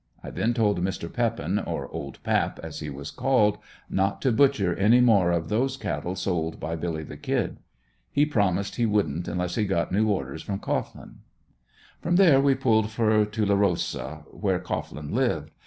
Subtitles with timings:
[0.23, 1.13] I then told Mr.
[1.13, 5.77] Peppen, or "Old Pap" as he was called, not to butcher any more of those
[5.77, 7.57] cattle sold by "Billy the Kid."
[8.11, 11.17] He promised he wouldn't unless he got new orders from Cohglin.
[12.01, 15.51] From there we pulled for Tulerosa where Cohglin lived.